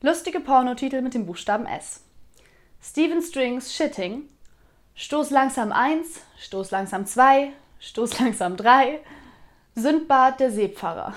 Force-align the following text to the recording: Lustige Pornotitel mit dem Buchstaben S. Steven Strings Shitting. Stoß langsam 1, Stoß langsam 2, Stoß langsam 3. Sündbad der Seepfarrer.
Lustige 0.00 0.38
Pornotitel 0.38 1.02
mit 1.02 1.14
dem 1.14 1.26
Buchstaben 1.26 1.66
S. 1.66 2.04
Steven 2.80 3.20
Strings 3.20 3.74
Shitting. 3.74 4.28
Stoß 4.94 5.30
langsam 5.30 5.72
1, 5.72 6.20
Stoß 6.38 6.70
langsam 6.70 7.04
2, 7.04 7.52
Stoß 7.80 8.20
langsam 8.20 8.56
3. 8.56 9.00
Sündbad 9.74 10.38
der 10.38 10.52
Seepfarrer. 10.52 11.14